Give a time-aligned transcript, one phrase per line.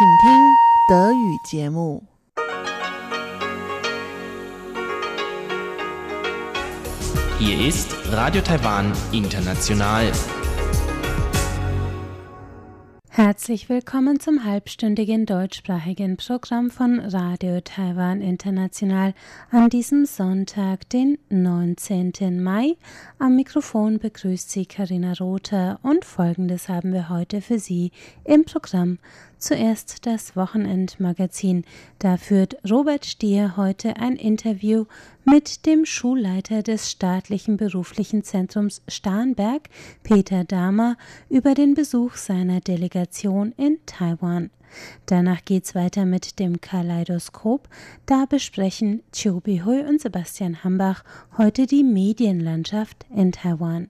[0.00, 0.56] 请听
[0.88, 2.02] 德语节目。
[7.38, 10.10] Hier ist Radio Taiwan International.
[13.16, 19.14] Herzlich willkommen zum halbstündigen deutschsprachigen Programm von Radio Taiwan International
[19.50, 22.42] an diesem Sonntag, den 19.
[22.42, 22.76] Mai.
[23.18, 27.90] Am Mikrofon begrüßt Sie Karina Rother und folgendes haben wir heute für Sie
[28.24, 28.98] im Programm.
[29.41, 31.65] Zuerst das Wochenendmagazin.
[31.97, 34.85] Da führt Robert Stier heute ein Interview
[35.25, 39.67] mit dem Schulleiter des staatlichen beruflichen Zentrums Starnberg,
[40.03, 40.95] Peter Dahmer,
[41.27, 44.51] über den Besuch seiner Delegation in Taiwan.
[45.07, 47.67] Danach geht's weiter mit dem Kaleidoskop.
[48.05, 51.03] Da besprechen Chobi Hui und Sebastian Hambach
[51.35, 53.89] heute die Medienlandschaft in Taiwan.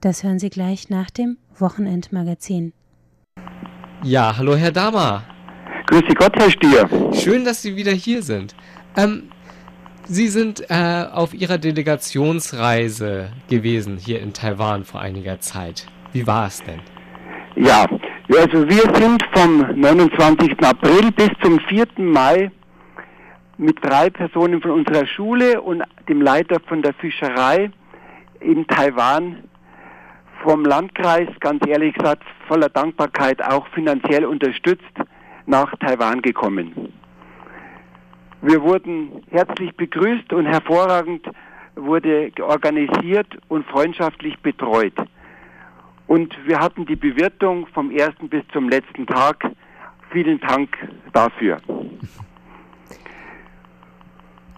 [0.00, 2.72] Das hören Sie gleich nach dem Wochenendmagazin.
[4.04, 5.24] Ja, hallo Herr Dama.
[5.86, 6.88] Grüße Gott, Herr Stier.
[7.12, 8.54] Schön, dass Sie wieder hier sind.
[8.96, 9.24] Ähm,
[10.04, 15.88] Sie sind äh, auf Ihrer Delegationsreise gewesen hier in Taiwan vor einiger Zeit.
[16.12, 16.80] Wie war es denn?
[17.56, 17.86] Ja,
[18.28, 20.52] also wir sind vom 29.
[20.62, 21.86] April bis zum 4.
[21.96, 22.52] Mai
[23.56, 27.72] mit drei Personen von unserer Schule und dem Leiter von der Fischerei
[28.38, 29.42] in Taiwan
[30.42, 34.84] vom Landkreis, ganz ehrlich gesagt, voller Dankbarkeit auch finanziell unterstützt,
[35.46, 36.92] nach Taiwan gekommen.
[38.42, 41.26] Wir wurden herzlich begrüßt und hervorragend
[41.74, 44.94] wurde organisiert und freundschaftlich betreut.
[46.06, 49.44] Und wir hatten die Bewirtung vom ersten bis zum letzten Tag.
[50.10, 50.76] Vielen Dank
[51.12, 51.58] dafür.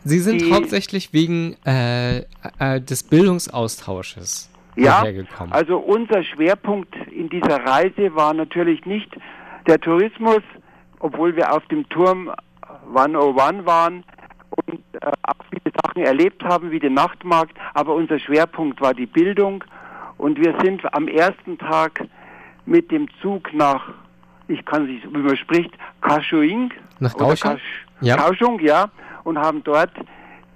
[0.05, 2.21] Sie sind die, hauptsächlich wegen äh,
[2.59, 5.05] äh, des Bildungsaustausches ja,
[5.51, 9.15] also unser Schwerpunkt in dieser Reise war natürlich nicht
[9.67, 10.43] der Tourismus,
[11.01, 12.31] obwohl wir auf dem Turm
[12.95, 14.05] 101 waren
[14.51, 19.07] und äh, auch viele Sachen erlebt haben, wie den Nachtmarkt, aber unser Schwerpunkt war die
[19.07, 19.65] Bildung
[20.19, 22.05] und wir sind am ersten Tag
[22.67, 23.83] mit dem Zug nach,
[24.49, 26.73] ich kann nicht, wie man spricht, Kaohsiung.
[26.99, 27.59] Nach Kaohsiung?
[28.01, 28.17] ja.
[28.17, 28.91] Kaohsiung, ja,
[29.25, 29.93] und haben dort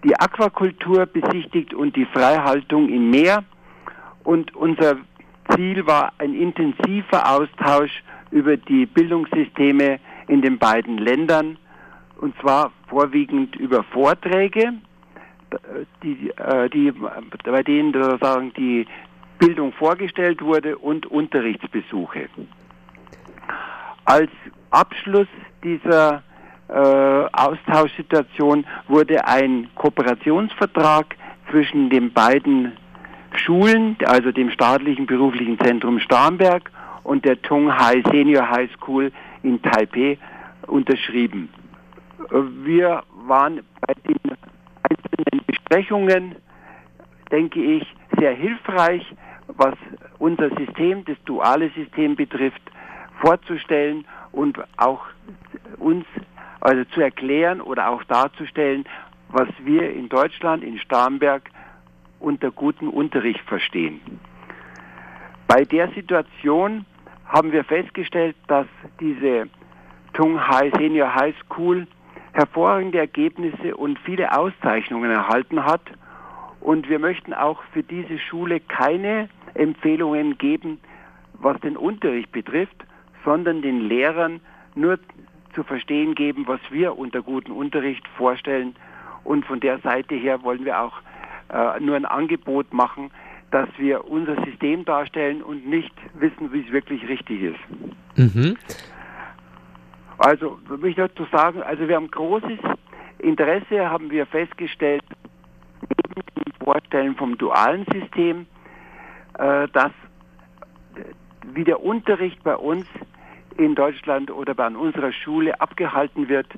[0.04, 3.42] die Aquakultur besichtigt und die Freihaltung im Meer
[4.24, 4.96] und unser
[5.54, 11.58] Ziel war ein intensiver Austausch über die Bildungssysteme in den beiden Ländern
[12.20, 14.72] und zwar vorwiegend über Vorträge,
[16.02, 16.92] die, äh, die,
[17.44, 18.86] bei denen sozusagen die
[19.38, 22.28] Bildung vorgestellt wurde und Unterrichtsbesuche.
[24.04, 24.30] Als
[24.70, 25.28] Abschluss
[25.62, 26.22] dieser
[26.68, 31.14] äh, Austauschsituation wurde ein Kooperationsvertrag
[31.50, 32.72] zwischen den beiden
[33.38, 36.70] Schulen, also dem staatlichen beruflichen Zentrum Starnberg
[37.02, 39.12] und der Tung Hai Senior High School
[39.42, 40.18] in Taipei
[40.66, 41.48] unterschrieben.
[42.30, 44.36] Wir waren bei den
[44.82, 46.36] einzelnen Besprechungen,
[47.30, 47.86] denke ich,
[48.18, 49.04] sehr hilfreich,
[49.48, 49.74] was
[50.18, 52.62] unser System, das duale System betrifft,
[53.20, 55.02] vorzustellen und auch
[55.78, 56.06] uns
[56.60, 58.84] also zu erklären oder auch darzustellen,
[59.28, 61.50] was wir in Deutschland, in Starnberg
[62.24, 64.00] unter gutem Unterricht verstehen.
[65.46, 66.86] Bei der Situation
[67.26, 68.66] haben wir festgestellt, dass
[68.98, 69.48] diese
[70.14, 71.86] Tung Hai Senior High School
[72.32, 75.82] hervorragende Ergebnisse und viele Auszeichnungen erhalten hat.
[76.60, 80.80] Und wir möchten auch für diese Schule keine Empfehlungen geben,
[81.34, 82.84] was den Unterricht betrifft,
[83.24, 84.40] sondern den Lehrern
[84.74, 84.98] nur
[85.54, 88.74] zu verstehen geben, was wir unter gutem Unterricht vorstellen.
[89.22, 91.00] Und von der Seite her wollen wir auch
[91.50, 93.10] äh, nur ein Angebot machen,
[93.50, 97.60] dass wir unser System darstellen und nicht wissen, wie es wirklich richtig ist.
[98.16, 98.56] Mhm.
[100.18, 102.58] Also, will ich dazu sagen, also wir haben großes
[103.18, 105.02] Interesse, haben wir festgestellt,
[106.16, 108.46] neben dem Vorstellen vom dualen System,
[109.38, 109.92] äh, dass
[111.52, 112.86] wie der Unterricht bei uns
[113.56, 116.48] in Deutschland oder bei unserer Schule abgehalten wird,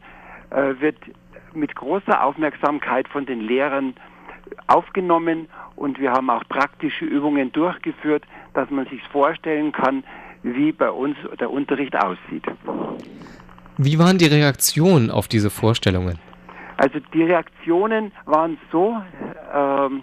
[0.51, 0.97] äh, wird
[1.55, 3.95] mit großer Aufmerksamkeit von den Lehrern
[4.67, 10.05] aufgenommen und wir haben auch praktische Übungen durchgeführt, dass man sich vorstellen kann,
[10.43, 12.45] wie bei uns der Unterricht aussieht.
[13.79, 16.19] Wie waren die Reaktionen auf diese Vorstellungen?
[16.79, 18.97] Also die Reaktionen waren so
[19.55, 20.03] ähm,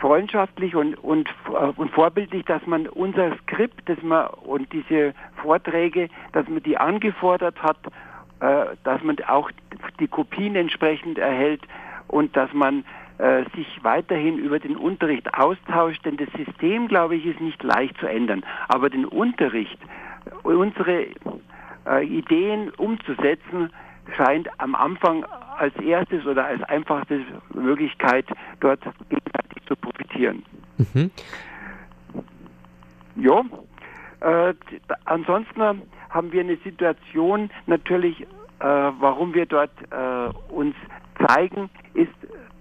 [0.00, 6.08] freundschaftlich und, und, äh, und vorbildlich, dass man unser Skript dass man, und diese Vorträge,
[6.32, 7.78] dass man die angefordert hat,
[8.40, 9.50] äh, dass man auch
[10.00, 11.62] die Kopien entsprechend erhält
[12.08, 12.84] und dass man
[13.18, 17.98] äh, sich weiterhin über den Unterricht austauscht, denn das System, glaube ich, ist nicht leicht
[17.98, 18.44] zu ändern.
[18.68, 19.78] Aber den Unterricht,
[20.42, 21.06] unsere
[21.86, 23.70] äh, Ideen umzusetzen,
[24.16, 25.24] scheint am Anfang
[25.58, 27.20] als erstes oder als einfachste
[27.54, 28.26] Möglichkeit,
[28.60, 30.44] dort gegenseitig zu profitieren.
[30.78, 31.10] Mhm.
[33.16, 33.44] Ja,
[34.20, 34.54] äh,
[35.04, 38.26] ansonsten haben wir eine Situation natürlich, äh,
[38.60, 40.74] warum wir dort äh, uns
[41.26, 42.10] zeigen, ist,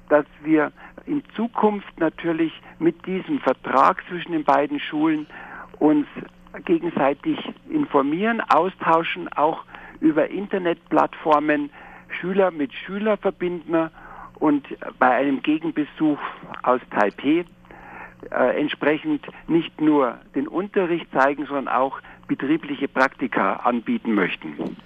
[0.10, 0.72] dass wir
[1.06, 5.28] in Zukunft natürlich mit diesem Vertrag zwischen den beiden Schulen
[5.80, 6.08] uns
[6.66, 7.38] gegenseitig
[7.70, 9.64] informieren, austauschen, auch
[10.00, 11.70] über Internetplattformen
[12.20, 13.90] Schüler mit Schüler verbinden
[14.36, 14.66] und
[15.00, 16.20] bei einem Gegenbesuch
[16.64, 17.46] aus Taipei
[18.32, 24.78] äh, entsprechend nicht nur den Unterricht zeigen, sondern auch betriebliche Praktika anbieten möchten.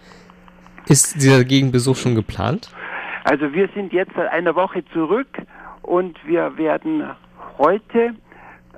[0.88, 2.72] Ist dieser Gegenbesuch schon geplant?
[3.24, 5.28] Also wir sind jetzt seit einer Woche zurück
[5.84, 7.04] und wir werden
[7.58, 8.16] heute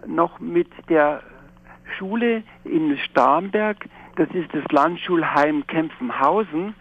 [0.06, 1.22] noch mit der
[1.98, 3.86] Schule in Starnberg,
[4.16, 6.76] das ist das Landschulheim Kempfenhausen,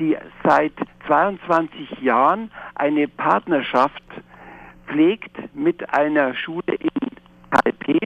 [0.00, 0.72] die seit
[1.06, 4.02] 22 Jahren eine Partnerschaft
[4.86, 6.90] pflegt mit einer Schule in
[7.50, 7.98] Taipei,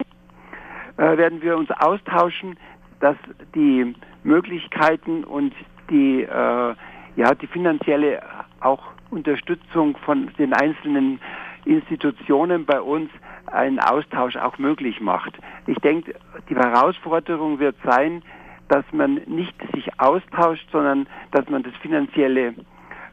[0.97, 2.59] äh, werden wir uns austauschen,
[3.01, 3.17] dass
[3.55, 5.55] die Möglichkeiten und
[5.91, 6.75] die, äh,
[7.17, 8.23] ja, die finanzielle
[8.61, 11.21] auch Unterstützung von den einzelnen
[11.65, 13.11] Institutionen bei uns
[13.47, 15.33] einen Austausch auch möglich macht.
[15.67, 16.15] Ich denke,
[16.49, 18.23] die Herausforderung wird sein,
[18.69, 22.55] dass man nicht sich austauscht, sondern dass man das finanzielle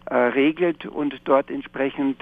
[0.06, 2.22] äh, regelt und dort entsprechend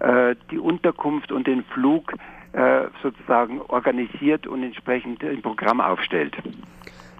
[0.00, 2.12] äh, die Unterkunft und den Flug
[2.52, 6.36] äh, sozusagen organisiert und entsprechend ein Programm aufstellt.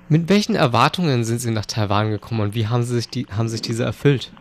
[0.08, 3.48] Mit welchen Erwartungen sind Sie nach Taiwan gekommen und wie haben, Sie sich die, haben
[3.48, 4.32] sich diese erfüllt?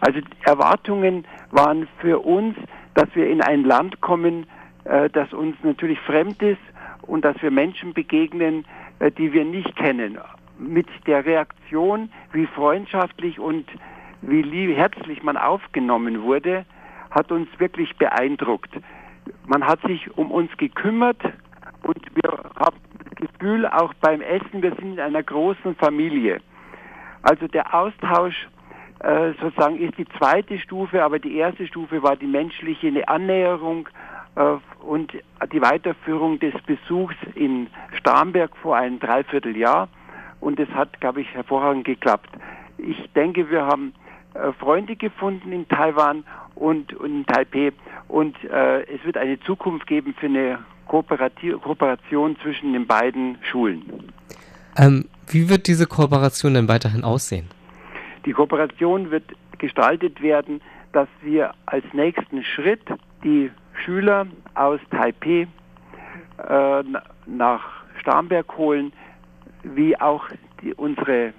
[0.00, 2.56] Also Erwartungen waren für uns,
[2.94, 4.46] dass wir in ein Land kommen,
[4.84, 6.60] äh, das uns natürlich fremd ist
[7.02, 8.64] und dass wir Menschen begegnen,
[8.98, 10.18] äh, die wir nicht kennen.
[10.58, 13.66] Mit der Reaktion, wie freundschaftlich und
[14.22, 16.64] wie lieb, herzlich man aufgenommen wurde,
[17.10, 18.70] hat uns wirklich beeindruckt.
[19.46, 21.20] Man hat sich um uns gekümmert
[21.82, 22.76] und wir haben
[23.08, 26.40] das Gefühl, auch beim Essen, wir sind in einer großen Familie.
[27.22, 28.48] Also der Austausch
[29.00, 33.88] äh, sozusagen ist die zweite Stufe, aber die erste Stufe war die menschliche Annäherung
[34.36, 35.12] äh, und
[35.52, 37.68] die Weiterführung des Besuchs in
[37.98, 39.88] Starnberg vor einem Dreivierteljahr.
[40.40, 42.30] Und es hat, glaube ich, hervorragend geklappt.
[42.78, 43.94] Ich denke, wir haben
[44.34, 46.24] äh, Freunde gefunden in Taiwan
[46.54, 47.72] und, und in Taipei
[48.08, 54.12] und äh, es wird eine Zukunft geben für eine Kooperation zwischen den beiden Schulen.
[54.76, 57.48] Ähm, wie wird diese Kooperation denn weiterhin aussehen?
[58.24, 59.24] Die Kooperation wird
[59.58, 60.60] gestaltet werden,
[60.92, 62.82] dass wir als nächsten Schritt
[63.22, 63.50] die
[63.84, 65.46] Schüler aus Taipei
[66.48, 66.82] äh,
[67.26, 67.62] nach
[67.98, 68.92] Starnberg holen,
[69.62, 70.24] wie auch
[70.62, 71.32] die, unsere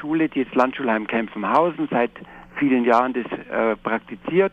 [0.00, 2.10] Schule, die jetzt Landschulheim Kempfenhausen seit
[2.56, 4.52] vielen Jahren das äh, praktiziert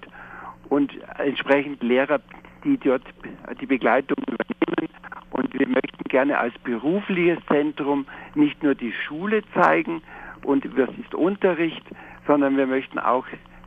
[0.70, 2.20] und entsprechend Lehrer,
[2.64, 3.04] die dort
[3.60, 4.90] die Begleitung übernehmen.
[5.32, 8.06] Und wir möchten gerne als berufliches Zentrum
[8.36, 10.02] nicht nur die Schule zeigen
[10.46, 11.84] und das ist Unterricht,
[12.28, 13.26] sondern wir möchten auch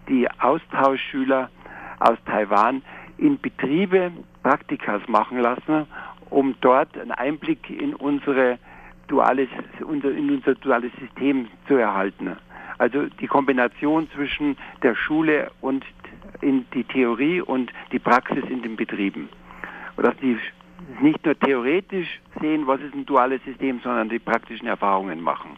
[0.08, 1.50] die Austauschschüler
[1.98, 2.82] aus Taiwan
[3.18, 5.86] in Betriebe Praktikas machen lassen,
[6.30, 8.58] um dort einen Einblick in unsere
[9.08, 9.48] duales,
[9.80, 12.36] in unser duales System zu erhalten.
[12.78, 15.84] Also die Kombination zwischen der Schule und
[16.40, 19.28] in die Theorie und die Praxis in den Betrieben.
[19.96, 20.38] Dass die
[21.00, 25.56] nicht nur theoretisch sehen, was ist ein duales System, sondern die praktischen Erfahrungen machen.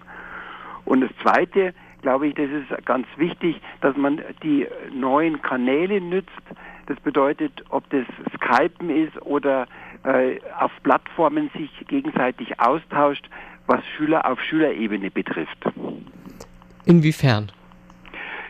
[0.84, 6.30] Und das Zweite, glaube ich, das ist ganz wichtig, dass man die neuen Kanäle nützt.
[6.86, 9.66] Das bedeutet, ob das Skypen ist oder
[10.04, 13.28] äh, auf Plattformen sich gegenseitig austauscht,
[13.66, 15.64] was Schüler auf Schülerebene betrifft.
[16.84, 17.52] Inwiefern?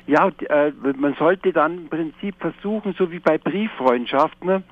[0.07, 4.65] Ja, äh, man sollte dann im Prinzip versuchen, so wie bei Brieffreundschaften,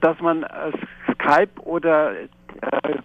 [0.00, 0.72] dass man äh,
[1.12, 2.26] Skype oder äh,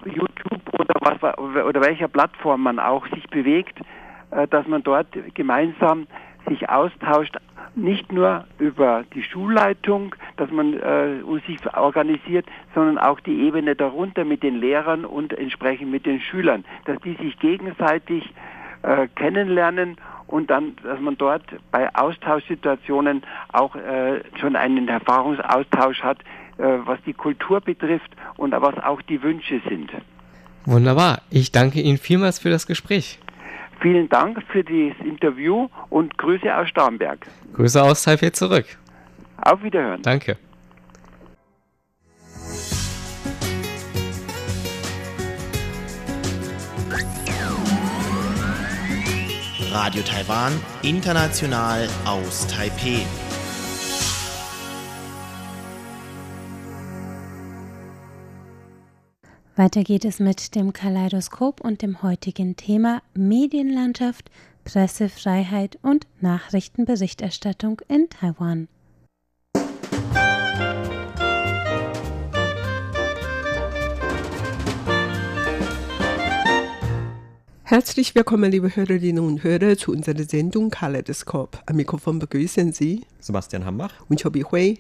[0.06, 3.80] YouTube oder was oder welcher Plattform man auch sich bewegt,
[4.32, 6.08] äh, dass man dort gemeinsam
[6.48, 7.38] sich austauscht,
[7.76, 11.16] nicht nur über die Schulleitung, dass man äh,
[11.46, 16.64] sich organisiert, sondern auch die Ebene darunter mit den Lehrern und entsprechend mit den Schülern,
[16.86, 18.34] dass die sich gegenseitig
[18.84, 26.20] äh, kennenlernen und dann, dass man dort bei Austauschsituationen auch äh, schon einen Erfahrungsaustausch hat,
[26.20, 29.92] äh, was die Kultur betrifft und was auch die Wünsche sind.
[30.66, 31.22] Wunderbar.
[31.30, 33.20] Ich danke Ihnen vielmals für das Gespräch.
[33.82, 37.28] Vielen Dank für das Interview und Grüße aus Starnberg.
[37.54, 38.66] Grüße aus Taipei zurück.
[39.44, 40.02] Auf Wiederhören.
[40.02, 40.38] Danke.
[49.72, 53.06] Radio Taiwan, international aus Taipeh.
[59.58, 64.30] Weiter geht es mit dem Kaleidoskop und dem heutigen Thema Medienlandschaft,
[64.66, 68.68] Pressefreiheit und Nachrichtenberichterstattung in Taiwan.
[77.64, 81.64] Herzlich willkommen, liebe Hörerinnen und Hörer, zu unserer Sendung Kaleidoskop.
[81.66, 84.80] Am Mikrofon begrüßen Sie Sebastian Hambach und Chobi Hui.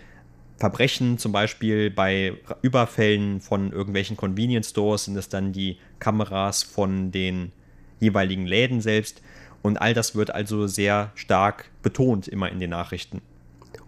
[0.57, 7.11] Verbrechen, zum Beispiel bei Überfällen von irgendwelchen Convenience Stores, sind es dann die Kameras von
[7.11, 7.51] den
[7.99, 9.21] jeweiligen Läden selbst.
[9.61, 13.21] Und all das wird also sehr stark betont immer in den Nachrichten.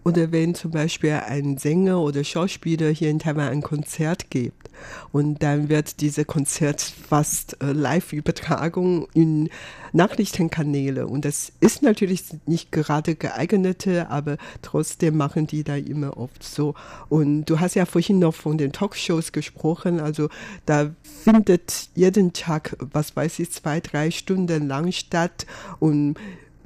[0.06, 4.70] Oder wenn zum Beispiel ein Sänger oder Schauspieler hier in Taiwan ein Konzert gibt
[5.10, 9.48] und dann wird dieses Konzert fast äh, Live-Übertragung in
[9.92, 11.08] Nachrichtenkanäle.
[11.08, 16.76] Und das ist natürlich nicht gerade geeignete, aber trotzdem machen die da immer oft so.
[17.08, 20.28] Und du hast ja vorhin noch von den Talkshows gesprochen, also
[20.66, 20.94] da
[21.24, 25.46] findet jeden Tag, was weiß ich, zwei, drei Stunden lang statt.
[25.80, 26.16] Und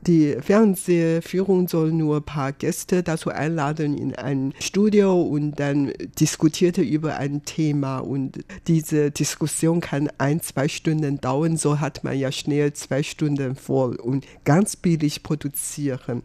[0.07, 6.83] die Fernsehführung soll nur ein paar Gäste dazu einladen in ein Studio und dann diskutierte
[6.83, 12.33] über ein Thema und diese Diskussion kann ein, zwei Stunden dauern, so hat man ja
[12.33, 16.23] schnell zwei Stunden voll und ganz billig produzieren.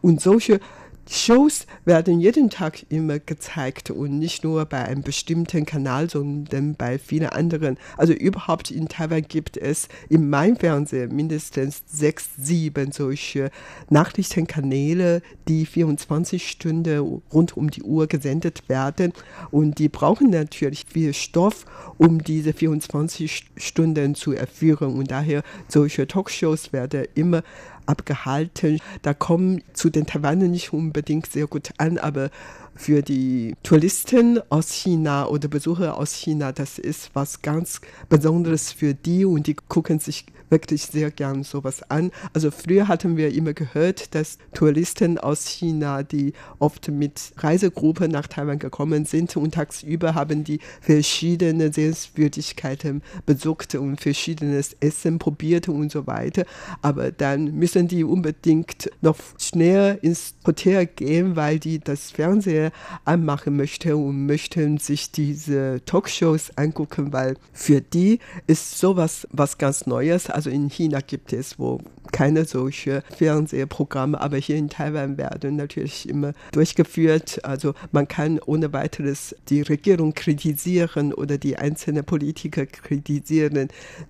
[0.00, 0.60] Und solche
[1.08, 6.98] Shows werden jeden Tag immer gezeigt und nicht nur bei einem bestimmten Kanal, sondern bei
[6.98, 7.76] vielen anderen.
[7.96, 13.50] Also überhaupt in Taiwan gibt es im Main-Fernsehen mindestens sechs, sieben solche
[13.90, 19.12] Nachrichtenkanäle, die 24 Stunden rund um die Uhr gesendet werden.
[19.50, 21.66] Und die brauchen natürlich viel Stoff,
[21.98, 24.94] um diese 24 Stunden zu erführen.
[24.94, 27.42] Und daher solche Talkshows werden immer
[27.86, 28.80] abgehalten.
[29.02, 32.30] Da kommen zu den Taiwanern nicht unbedingt sehr gut an, aber
[32.74, 38.94] für die Touristen aus China oder Besucher aus China, das ist was ganz Besonderes für
[38.94, 42.12] die und die gucken sich wirklich sehr gern sowas an.
[42.32, 48.28] Also früher hatten wir immer gehört, dass Touristen aus China, die oft mit Reisegruppen nach
[48.28, 55.90] Taiwan gekommen sind und tagsüber haben die verschiedene Sehenswürdigkeiten besucht und verschiedenes Essen probiert und
[55.90, 56.44] so weiter.
[56.82, 62.72] Aber dann müssen die unbedingt noch schnell ins Hotel gehen, weil die das Fernsehen
[63.06, 69.86] anmachen möchten und möchten sich diese Talkshows angucken, weil für die ist sowas was ganz
[69.86, 70.28] Neues.
[70.28, 71.80] Also in China gibt es wo
[72.12, 77.44] keine solche Fernsehprogramme, aber hier in Taiwan werden natürlich immer durchgeführt.
[77.44, 83.68] Also man kann ohne weiteres die Regierung kritisieren oder die einzelnen Politiker kritisieren,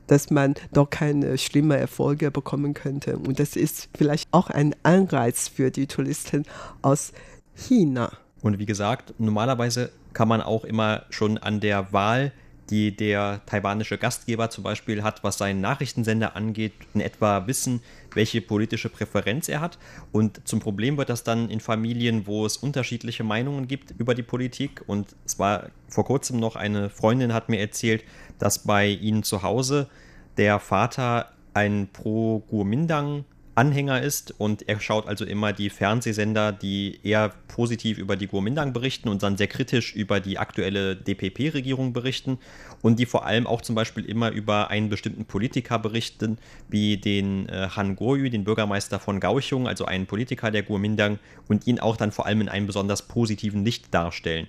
[0.09, 3.19] dass man doch keine schlimmen Erfolge bekommen könnte.
[3.19, 6.45] Und das ist vielleicht auch ein Anreiz für die Touristen
[6.83, 7.13] aus
[7.55, 8.13] China.
[8.41, 12.33] Und wie gesagt, normalerweise kann man auch immer schon an der Wahl
[12.73, 17.83] die der taiwanische Gastgeber zum Beispiel hat, was seinen Nachrichtensender angeht, in etwa wissen,
[18.15, 19.79] welche politische Präferenz er hat.
[20.11, 24.23] Und zum Problem wird das dann in Familien, wo es unterschiedliche Meinungen gibt über die
[24.23, 24.83] Politik.
[24.87, 28.05] Und es war vor kurzem noch eine Freundin hat mir erzählt,
[28.39, 29.91] dass bei ihnen zu Hause
[30.39, 37.33] der Vater ein Pro-Guomindang Anhänger ist und er schaut also immer die Fernsehsender, die eher
[37.49, 42.39] positiv über die Kuomintang berichten und dann sehr kritisch über die aktuelle DPP-Regierung berichten
[42.81, 46.39] und die vor allem auch zum Beispiel immer über einen bestimmten Politiker berichten,
[46.71, 51.67] wie den äh, Han Guoyu, den Bürgermeister von Kaohsiung, also einen Politiker der Kuomintang und
[51.67, 54.49] ihn auch dann vor allem in einem besonders positiven Licht darstellen.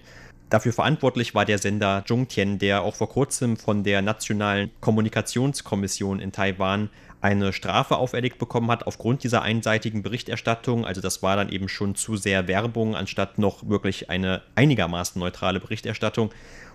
[0.49, 6.31] Dafür verantwortlich war der Sender Zhongtian, der auch vor kurzem von der Nationalen Kommunikationskommission in
[6.31, 6.89] Taiwan
[7.23, 10.85] eine Strafe auferlegt bekommen hat aufgrund dieser einseitigen Berichterstattung.
[10.85, 15.61] Also das war dann eben schon zu sehr Werbung, anstatt noch wirklich eine einigermaßen neutrale
[15.61, 16.31] Berichterstattung.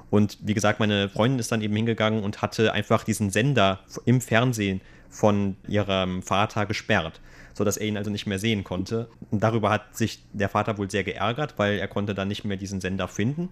[0.08, 4.22] Und wie gesagt, meine Freundin ist dann eben hingegangen und hatte einfach diesen Sender im
[4.22, 4.80] Fernsehen
[5.10, 7.20] von ihrem Vater gesperrt,
[7.52, 9.10] sodass er ihn also nicht mehr sehen konnte.
[9.30, 12.56] Und darüber hat sich der Vater wohl sehr geärgert, weil er konnte dann nicht mehr
[12.56, 13.50] diesen Sender finden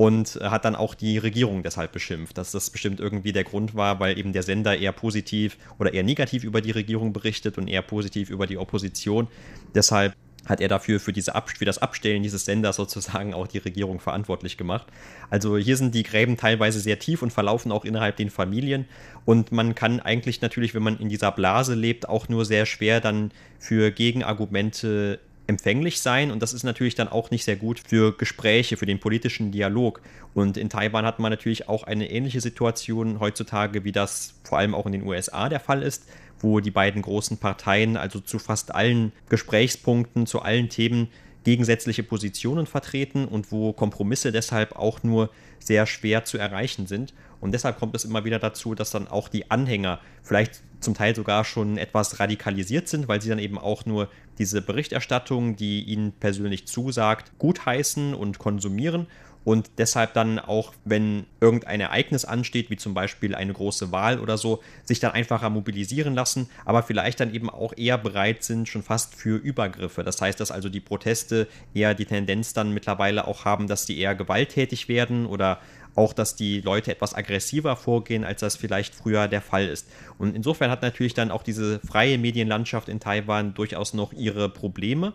[0.00, 4.00] und hat dann auch die Regierung deshalb beschimpft, dass das bestimmt irgendwie der Grund war,
[4.00, 7.82] weil eben der Sender eher positiv oder eher negativ über die Regierung berichtet und eher
[7.82, 9.28] positiv über die Opposition.
[9.74, 10.14] Deshalb
[10.46, 14.00] hat er dafür für, diese Ab für das Abstellen dieses Senders sozusagen auch die Regierung
[14.00, 14.86] verantwortlich gemacht.
[15.28, 18.86] Also hier sind die Gräben teilweise sehr tief und verlaufen auch innerhalb den Familien.
[19.26, 23.02] Und man kann eigentlich natürlich, wenn man in dieser Blase lebt, auch nur sehr schwer
[23.02, 28.16] dann für Gegenargumente empfänglich sein und das ist natürlich dann auch nicht sehr gut für
[28.16, 30.00] Gespräche, für den politischen Dialog.
[30.32, 34.76] Und in Taiwan hat man natürlich auch eine ähnliche Situation heutzutage, wie das vor allem
[34.76, 36.08] auch in den USA der Fall ist,
[36.38, 41.08] wo die beiden großen Parteien also zu fast allen Gesprächspunkten, zu allen Themen
[41.42, 47.12] gegensätzliche Positionen vertreten und wo Kompromisse deshalb auch nur sehr schwer zu erreichen sind.
[47.40, 51.14] Und deshalb kommt es immer wieder dazu, dass dann auch die Anhänger vielleicht zum Teil
[51.14, 56.12] sogar schon etwas radikalisiert sind, weil sie dann eben auch nur diese Berichterstattung, die ihnen
[56.12, 59.06] persönlich zusagt, gutheißen und konsumieren
[59.42, 64.36] und deshalb dann auch, wenn irgendein Ereignis ansteht, wie zum Beispiel eine große Wahl oder
[64.36, 68.82] so, sich dann einfacher mobilisieren lassen, aber vielleicht dann eben auch eher bereit sind, schon
[68.82, 70.04] fast für Übergriffe.
[70.04, 73.98] Das heißt, dass also die Proteste eher die Tendenz dann mittlerweile auch haben, dass sie
[73.98, 75.58] eher gewalttätig werden oder
[75.94, 79.88] auch, dass die Leute etwas aggressiver vorgehen, als das vielleicht früher der Fall ist.
[80.18, 85.12] Und insofern hat natürlich dann auch diese freie Medienlandschaft in Taiwan durchaus noch ihre Probleme.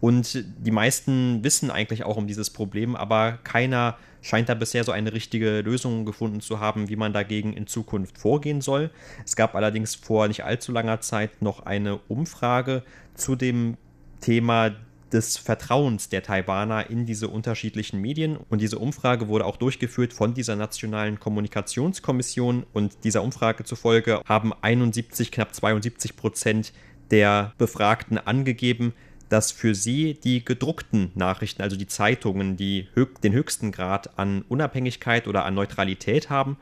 [0.00, 4.92] Und die meisten wissen eigentlich auch um dieses Problem, aber keiner scheint da bisher so
[4.92, 8.90] eine richtige Lösung gefunden zu haben, wie man dagegen in Zukunft vorgehen soll.
[9.24, 12.82] Es gab allerdings vor nicht allzu langer Zeit noch eine Umfrage
[13.14, 13.76] zu dem
[14.20, 14.72] Thema
[15.14, 18.36] des Vertrauens der Taiwaner in diese unterschiedlichen Medien.
[18.36, 22.66] Und diese Umfrage wurde auch durchgeführt von dieser Nationalen Kommunikationskommission.
[22.72, 26.72] Und dieser Umfrage zufolge haben 71, knapp 72 Prozent
[27.10, 28.92] der Befragten angegeben,
[29.28, 32.88] dass für sie die gedruckten Nachrichten, also die Zeitungen, die
[33.22, 36.56] den höchsten Grad an Unabhängigkeit oder an Neutralität haben.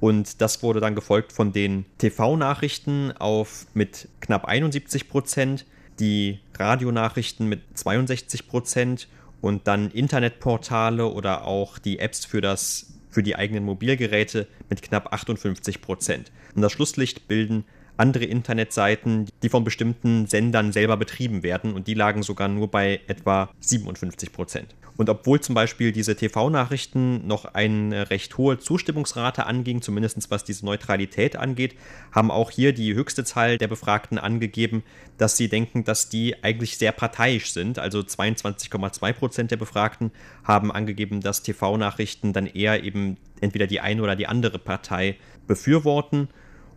[0.00, 5.66] Und das wurde dann gefolgt von den TV-Nachrichten auf mit knapp 71 Prozent,
[5.98, 9.08] die Radionachrichten mit 62 Prozent
[9.40, 15.12] und dann Internetportale oder auch die Apps für das für die eigenen Mobilgeräte mit knapp
[15.12, 16.30] 58 Prozent.
[16.54, 17.64] Und das Schlusslicht bilden
[17.96, 23.00] andere Internetseiten, die von bestimmten Sendern selber betrieben werden und die lagen sogar nur bei
[23.06, 24.74] etwa 57 Prozent.
[24.96, 30.64] Und obwohl zum Beispiel diese TV-Nachrichten noch eine recht hohe Zustimmungsrate anging, zumindest was diese
[30.64, 31.74] Neutralität angeht,
[32.12, 34.82] haben auch hier die höchste Zahl der Befragten angegeben,
[35.18, 37.78] dass sie denken, dass die eigentlich sehr parteiisch sind.
[37.78, 40.12] Also 22,2 Prozent der Befragten
[40.44, 46.28] haben angegeben, dass TV-Nachrichten dann eher eben entweder die eine oder die andere Partei befürworten.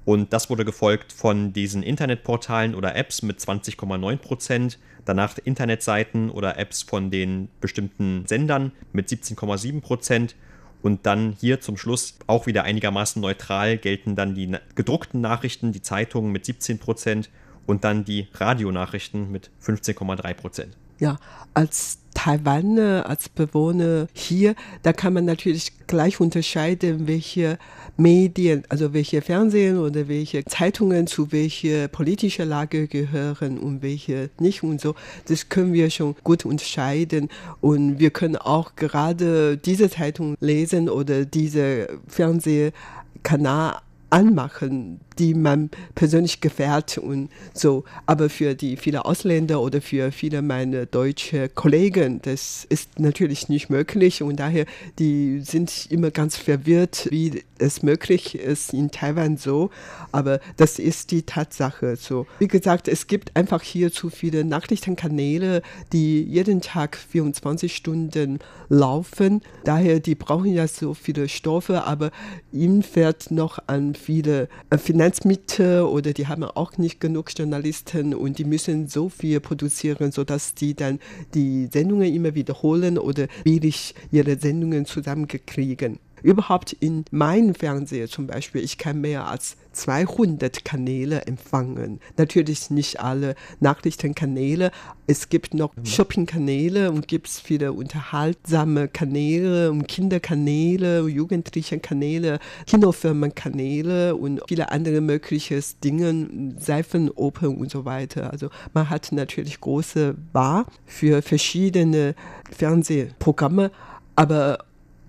[0.03, 4.79] Und das wurde gefolgt von diesen Internetportalen oder Apps mit 20,9 Prozent.
[5.09, 10.35] Danach Internetseiten oder Apps von den bestimmten Sendern mit 17,7 Prozent.
[10.83, 15.81] Und dann hier zum Schluss auch wieder einigermaßen neutral gelten dann die gedruckten Nachrichten, die
[15.81, 17.31] Zeitungen mit 17 Prozent
[17.65, 20.77] und dann die Radionachrichten mit 15,3 Prozent.
[20.99, 21.17] Ja,
[21.55, 24.53] als Taiwaner, als Bewohner hier,
[24.83, 27.57] da kann man natürlich gleich unterscheiden, welche
[27.95, 34.63] Medien, also welche Fernsehen oder welche Zeitungen zu welcher politischer Lage gehören und welche nicht
[34.63, 34.95] und so.
[35.29, 37.29] Das können wir schon gut unterscheiden
[37.61, 43.77] und wir können auch gerade diese Zeitung lesen oder diese Fernsehkanal
[44.09, 47.83] anmachen, die man persönlich gefährt und so.
[48.05, 53.69] Aber für die viele Ausländer oder für viele meiner deutschen Kollegen, das ist natürlich nicht
[53.69, 54.65] möglich und daher
[54.97, 59.69] die sind immer ganz verwirrt, wie es möglich ist in Taiwan so.
[60.11, 62.25] Aber das ist die Tatsache so.
[62.39, 69.41] Wie gesagt, es gibt einfach hier zu viele Nachrichtenkanäle, die jeden Tag 24 Stunden laufen.
[69.65, 72.11] Daher, die brauchen ja so viele Stoffe, aber
[72.53, 78.37] ihnen fährt noch an viele Finanz Finanzmittel oder die haben auch nicht genug Journalisten und
[78.37, 80.99] die müssen so viel produzieren, sodass die dann
[81.33, 85.97] die Sendungen immer wiederholen oder billig ihre Sendungen zusammengekriegen.
[86.23, 91.99] Überhaupt in meinem Fernseher zum Beispiel, ich kann mehr als 200 Kanäle empfangen.
[92.17, 94.71] Natürlich nicht alle Nachrichtenkanäle.
[95.07, 95.73] Es gibt noch.
[95.83, 105.01] Shoppingkanäle und gibt es viele unterhaltsame Kanäle und Kinderkanäle, jugendliche Kanäle, Kinofilmenkanäle und viele andere
[105.01, 108.31] mögliche Dinge, Seifenoper und so weiter.
[108.31, 112.15] Also man hat natürlich große Wahl für verschiedene
[112.51, 113.71] Fernsehprogramme,
[114.15, 114.59] aber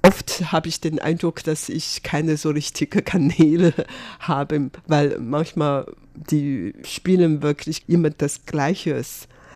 [0.03, 3.73] oft habe ich den Eindruck, dass ich keine so richtige Kanäle
[4.21, 9.01] habe, weil manchmal die spielen wirklich immer das Gleiche.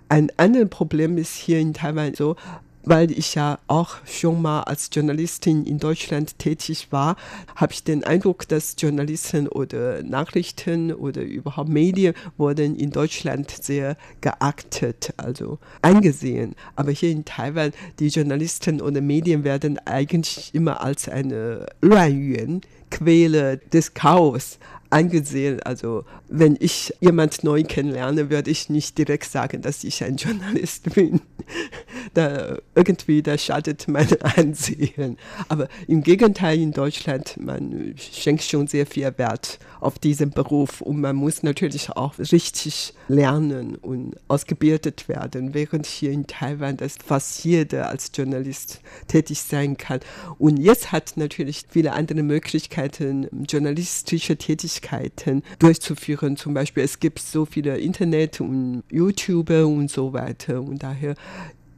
[0.08, 2.36] Ein anderes Problem ist hier in Taiwan so,
[2.84, 7.16] weil ich ja auch schon mal als Journalistin in Deutschland tätig war,
[7.56, 13.96] habe ich den Eindruck, dass Journalisten oder Nachrichten oder überhaupt Medien wurden in Deutschland sehr
[14.20, 16.54] geachtet, also angesehen.
[16.76, 23.58] Aber hier in Taiwan, die Journalisten oder Medien werden eigentlich immer als eine Luanyuan, Quelle
[23.72, 24.58] des Chaos
[24.94, 25.60] angesehen.
[25.64, 30.94] Also wenn ich jemand neu kennenlerne, würde ich nicht direkt sagen, dass ich ein Journalist
[30.94, 31.20] bin.
[32.14, 35.18] da irgendwie, da schadet mein Ansehen.
[35.48, 41.00] Aber im Gegenteil in Deutschland, man schenkt schon sehr viel Wert auf diesen Beruf und
[41.00, 47.44] man muss natürlich auch richtig lernen und ausgebildet werden, während hier in Taiwan das fast
[47.44, 50.00] jeder als Journalist tätig sein kann.
[50.38, 54.36] Und jetzt hat natürlich viele andere Möglichkeiten, journalistische
[54.84, 56.36] Tätigkeiten durchzuführen.
[56.36, 60.60] Zum Beispiel, es gibt so viele Internet und YouTuber und so weiter.
[60.60, 61.14] Und daher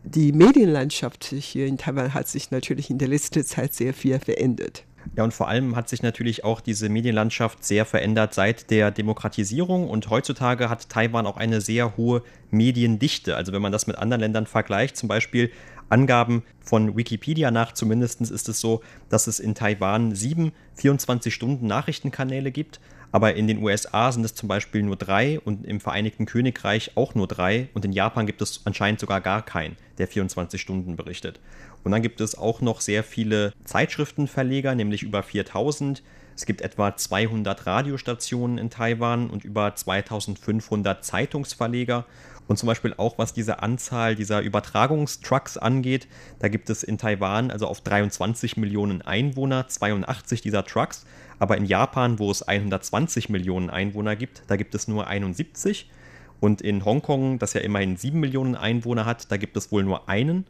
[0.05, 4.85] die Medienlandschaft hier in Taiwan hat sich natürlich in der letzten Zeit sehr viel verändert.
[5.17, 9.89] Ja, und vor allem hat sich natürlich auch diese Medienlandschaft sehr verändert seit der Demokratisierung
[9.89, 13.37] und heutzutage hat Taiwan auch eine sehr hohe Mediendichte.
[13.37, 15.53] Also wenn man das mit anderen Ländern vergleicht, zum Beispiel
[15.89, 22.81] Angaben von Wikipedia nach zumindest ist es so, dass es in Taiwan sieben 24-Stunden-Nachrichtenkanäle gibt
[23.17, 27.15] aber in den USA sind es zum Beispiel nur drei und im Vereinigten Königreich auch
[27.15, 31.41] nur drei und in Japan gibt es anscheinend sogar gar keinen, der 24 Stunden berichtet.
[31.83, 36.03] Und dann gibt es auch noch sehr viele Zeitschriftenverleger, nämlich über 4000.
[36.35, 42.05] Es gibt etwa 200 Radiostationen in Taiwan und über 2500 Zeitungsverleger.
[42.49, 46.07] Und zum Beispiel auch was diese Anzahl dieser Übertragungstrucks angeht,
[46.39, 51.07] da gibt es in Taiwan also auf 23 Millionen Einwohner 82 dieser Trucks.
[51.39, 55.91] Aber in Japan, wo es 120 Millionen Einwohner gibt, da gibt es nur 71.
[56.41, 60.09] Und in Hongkong, das ja immerhin 7 Millionen Einwohner hat, da gibt es wohl nur
[60.09, 60.47] einen.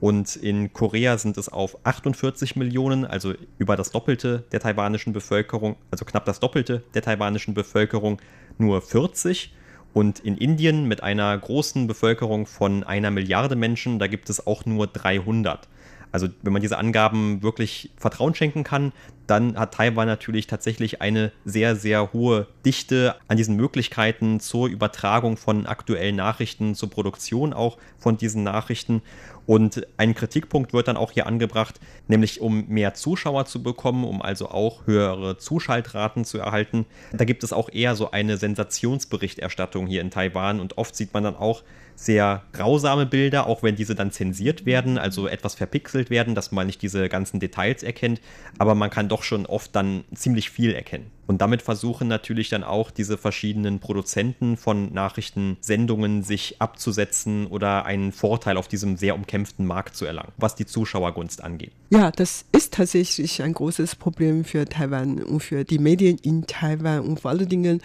[0.00, 5.76] Und in Korea sind es auf 48 Millionen, also über das Doppelte der taiwanischen Bevölkerung,
[5.90, 8.20] also knapp das Doppelte der taiwanischen Bevölkerung,
[8.56, 9.52] nur 40.
[9.92, 14.64] Und in Indien mit einer großen Bevölkerung von einer Milliarde Menschen, da gibt es auch
[14.64, 15.68] nur 300.
[16.12, 18.92] Also wenn man diese Angaben wirklich Vertrauen schenken kann,
[19.26, 25.36] dann hat Taiwan natürlich tatsächlich eine sehr, sehr hohe Dichte an diesen Möglichkeiten zur Übertragung
[25.36, 29.02] von aktuellen Nachrichten, zur Produktion auch von diesen Nachrichten.
[29.46, 34.20] Und ein Kritikpunkt wird dann auch hier angebracht, nämlich um mehr Zuschauer zu bekommen, um
[34.20, 36.86] also auch höhere Zuschaltraten zu erhalten.
[37.12, 41.24] Da gibt es auch eher so eine Sensationsberichterstattung hier in Taiwan und oft sieht man
[41.24, 41.62] dann auch
[42.00, 46.66] sehr grausame Bilder, auch wenn diese dann zensiert werden, also etwas verpixelt werden, dass man
[46.66, 48.22] nicht diese ganzen Details erkennt,
[48.56, 51.10] aber man kann doch schon oft dann ziemlich viel erkennen.
[51.26, 58.12] Und damit versuchen natürlich dann auch diese verschiedenen Produzenten von Nachrichtensendungen sich abzusetzen oder einen
[58.12, 61.72] Vorteil auf diesem sehr umkämpften Markt zu erlangen, was die Zuschauergunst angeht.
[61.90, 67.00] Ja, das ist tatsächlich ein großes Problem für Taiwan und für die Medien in Taiwan
[67.00, 67.82] und vor allen Dingen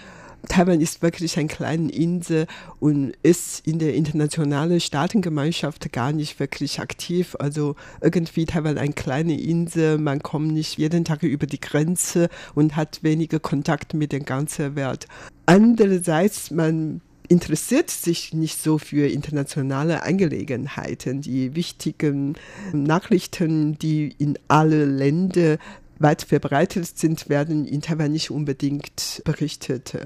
[0.48, 2.48] Taiwan ist wirklich eine kleine Insel
[2.80, 7.36] und ist in der internationalen Staatengemeinschaft gar nicht wirklich aktiv.
[7.40, 12.76] Also irgendwie Taiwan eine kleine Insel, man kommt nicht jeden Tag über die Grenze und
[12.76, 15.08] hat weniger Kontakt mit der ganzen Welt.
[15.46, 21.22] Andererseits, man interessiert sich nicht so für internationale Angelegenheiten.
[21.22, 22.36] Die wichtigen
[22.74, 25.58] Nachrichten, die in alle Länder
[26.00, 29.98] weit verbreitet sind, werden in Taiwan nicht unbedingt berichtet.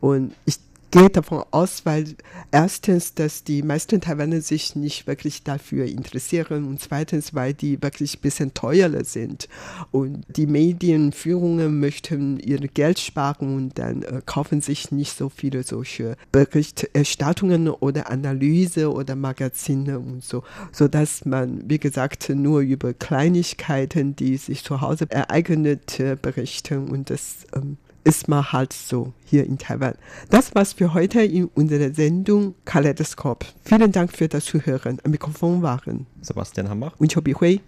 [0.00, 0.58] Und ich
[0.90, 2.14] geht davon aus, weil
[2.50, 8.16] erstens, dass die meisten Taiwaner sich nicht wirklich dafür interessieren und zweitens, weil die wirklich
[8.16, 9.48] ein bisschen teurer sind.
[9.90, 15.62] Und die Medienführungen möchten ihr Geld sparen und dann äh, kaufen sich nicht so viele
[15.62, 20.42] solche Berichterstattungen oder Analyse oder Magazine und so,
[20.72, 27.10] sodass man, wie gesagt, nur über Kleinigkeiten, die sich zu Hause ereignet, äh, berichten und
[27.10, 29.94] das ähm, ist man halt so hier in Taiwan.
[30.30, 33.44] Das war's für heute in unserer Sendung Kaleidoskop.
[33.64, 34.98] Vielen Dank für das Zuhören.
[35.04, 37.60] Am Mikrofon waren Sebastian Hambach und Chobi Hui.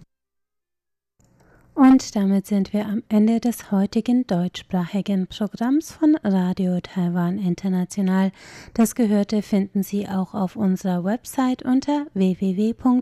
[1.77, 8.33] Und damit sind wir am Ende des heutigen deutschsprachigen Programms von Radio Taiwan International.
[8.73, 12.97] Das Gehörte finden Sie auch auf unserer Website unter www.de.rti.org.tv.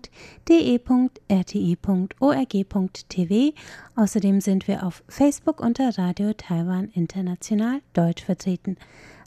[3.94, 8.76] Außerdem sind wir auf Facebook unter Radio Taiwan International Deutsch vertreten.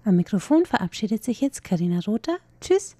[0.03, 2.35] Am Mikrofon verabschiedet sich jetzt Karina Rother.
[2.59, 2.97] Tschüss.